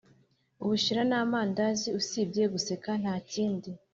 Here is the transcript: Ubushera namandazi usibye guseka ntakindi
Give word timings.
Ubushera 0.63 1.01
namandazi 1.09 1.87
usibye 1.99 2.43
guseka 2.53 2.89
ntakindi 3.01 3.69